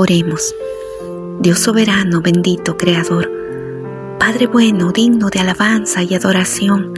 Oremos. 0.00 0.54
Dios 1.40 1.58
soberano, 1.58 2.20
bendito, 2.20 2.76
creador, 2.76 3.28
Padre 4.20 4.46
bueno, 4.46 4.92
digno 4.92 5.28
de 5.28 5.40
alabanza 5.40 6.04
y 6.04 6.14
adoración, 6.14 6.94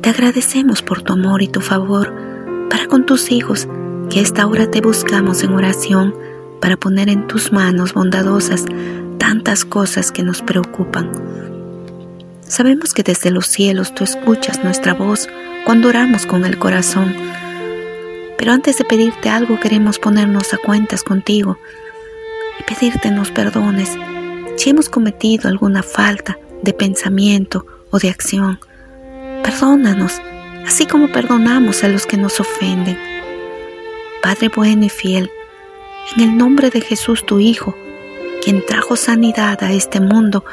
te 0.00 0.10
agradecemos 0.10 0.82
por 0.82 1.02
tu 1.02 1.12
amor 1.12 1.42
y 1.42 1.46
tu 1.46 1.60
favor 1.60 2.12
para 2.68 2.88
con 2.88 3.06
tus 3.06 3.30
hijos, 3.30 3.68
que 4.10 4.20
esta 4.20 4.48
hora 4.48 4.68
te 4.68 4.80
buscamos 4.80 5.44
en 5.44 5.52
oración 5.54 6.12
para 6.60 6.76
poner 6.76 7.08
en 7.08 7.28
tus 7.28 7.52
manos 7.52 7.94
bondadosas 7.94 8.64
tantas 9.18 9.64
cosas 9.64 10.10
que 10.10 10.24
nos 10.24 10.42
preocupan. 10.42 11.12
Sabemos 12.40 12.94
que 12.94 13.04
desde 13.04 13.30
los 13.30 13.46
cielos 13.46 13.94
tú 13.94 14.02
escuchas 14.02 14.64
nuestra 14.64 14.92
voz 14.92 15.28
cuando 15.64 15.88
oramos 15.88 16.26
con 16.26 16.44
el 16.46 16.58
corazón. 16.58 17.14
Pero 18.38 18.50
antes 18.50 18.76
de 18.78 18.84
pedirte 18.84 19.28
algo 19.28 19.60
queremos 19.60 20.00
ponernos 20.00 20.52
a 20.52 20.58
cuentas 20.58 21.04
contigo 21.04 21.58
y 22.62 22.74
pedirte 22.74 23.10
nos 23.10 23.30
perdones 23.30 23.90
si 24.56 24.70
hemos 24.70 24.88
cometido 24.88 25.48
alguna 25.48 25.82
falta 25.82 26.38
de 26.62 26.72
pensamiento 26.72 27.66
o 27.90 27.98
de 27.98 28.08
acción. 28.08 28.60
Perdónanos, 29.42 30.20
así 30.66 30.86
como 30.86 31.08
perdonamos 31.08 31.82
a 31.84 31.88
los 31.88 32.06
que 32.06 32.16
nos 32.16 32.38
ofenden. 32.40 32.98
Padre 34.22 34.48
bueno 34.54 34.84
y 34.84 34.88
fiel, 34.88 35.30
en 36.16 36.22
el 36.22 36.36
nombre 36.36 36.70
de 36.70 36.80
Jesús 36.80 37.24
tu 37.26 37.40
Hijo, 37.40 37.74
quien 38.42 38.64
trajo 38.64 38.96
sanidad 38.96 39.62
a 39.62 39.72
este 39.72 40.00
mundo, 40.00 40.44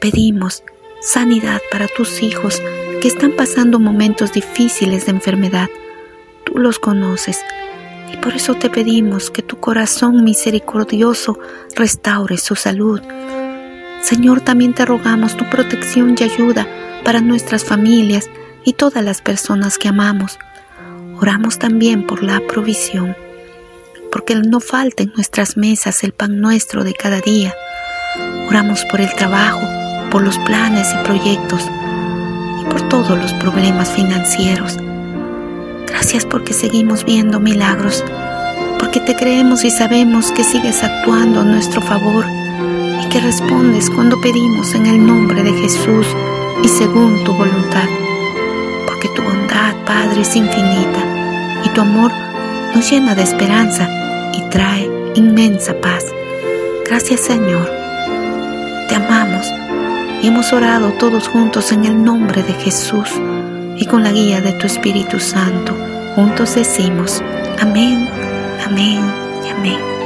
pedimos 0.00 0.62
sanidad 1.00 1.60
para 1.70 1.86
tus 1.88 2.22
hijos 2.22 2.60
que 3.00 3.08
están 3.08 3.32
pasando 3.32 3.78
momentos 3.78 4.32
difíciles 4.32 5.06
de 5.06 5.12
enfermedad. 5.12 5.68
Tú 6.44 6.58
los 6.58 6.78
conoces 6.78 7.40
por 8.20 8.34
eso 8.34 8.54
te 8.54 8.70
pedimos 8.70 9.30
que 9.30 9.42
tu 9.42 9.58
corazón 9.58 10.24
misericordioso 10.24 11.38
restaure 11.74 12.38
su 12.38 12.54
salud. 12.56 13.00
Señor, 14.02 14.40
también 14.40 14.74
te 14.74 14.84
rogamos 14.84 15.36
tu 15.36 15.48
protección 15.50 16.14
y 16.18 16.22
ayuda 16.22 16.66
para 17.04 17.20
nuestras 17.20 17.64
familias 17.64 18.28
y 18.64 18.74
todas 18.74 19.04
las 19.04 19.20
personas 19.22 19.78
que 19.78 19.88
amamos. 19.88 20.38
Oramos 21.20 21.58
también 21.58 22.06
por 22.06 22.22
la 22.22 22.40
provisión, 22.46 23.16
porque 24.12 24.34
no 24.36 24.60
falte 24.60 25.04
en 25.04 25.12
nuestras 25.14 25.56
mesas 25.56 26.04
el 26.04 26.12
pan 26.12 26.40
nuestro 26.40 26.84
de 26.84 26.94
cada 26.94 27.20
día. 27.20 27.54
Oramos 28.48 28.84
por 28.84 29.00
el 29.00 29.12
trabajo, 29.14 29.60
por 30.10 30.22
los 30.22 30.38
planes 30.38 30.88
y 30.94 31.04
proyectos 31.04 31.62
y 32.60 32.64
por 32.70 32.88
todos 32.88 33.18
los 33.18 33.32
problemas 33.34 33.90
financieros. 33.90 34.78
Gracias 36.00 36.24
porque 36.24 36.54
seguimos 36.54 37.04
viendo 37.04 37.40
milagros, 37.40 38.04
porque 38.78 39.00
te 39.00 39.16
creemos 39.16 39.64
y 39.64 39.70
sabemos 39.72 40.30
que 40.30 40.44
sigues 40.44 40.84
actuando 40.84 41.40
a 41.40 41.44
nuestro 41.44 41.82
favor 41.82 42.24
y 43.02 43.08
que 43.08 43.20
respondes 43.20 43.90
cuando 43.90 44.20
pedimos 44.20 44.76
en 44.76 44.86
el 44.86 45.04
nombre 45.04 45.42
de 45.42 45.52
Jesús 45.54 46.06
y 46.62 46.68
según 46.68 47.24
tu 47.24 47.32
voluntad, 47.32 47.88
porque 48.86 49.08
tu 49.08 49.22
bondad, 49.22 49.74
Padre, 49.84 50.20
es 50.20 50.36
infinita 50.36 51.00
y 51.64 51.68
tu 51.70 51.80
amor 51.80 52.12
nos 52.76 52.88
llena 52.88 53.16
de 53.16 53.22
esperanza 53.24 53.90
y 54.34 54.42
trae 54.50 54.88
inmensa 55.16 55.74
paz. 55.80 56.06
Gracias 56.86 57.22
Señor, 57.22 57.68
te 58.88 58.94
amamos 58.94 59.52
y 60.22 60.28
hemos 60.28 60.52
orado 60.52 60.92
todos 60.92 61.26
juntos 61.26 61.72
en 61.72 61.86
el 61.86 62.00
nombre 62.00 62.44
de 62.44 62.52
Jesús 62.52 63.10
y 63.78 63.86
con 63.86 64.02
la 64.02 64.12
guía 64.12 64.40
de 64.40 64.52
tu 64.52 64.66
Espíritu 64.66 65.18
Santo. 65.18 65.76
Juntos 66.14 66.54
decimos, 66.54 67.22
amén, 67.60 68.08
amén 68.66 69.00
y 69.44 69.48
amén. 69.48 69.97